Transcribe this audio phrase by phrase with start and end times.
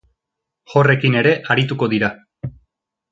[0.81, 2.11] Horrekin ere arituko dira.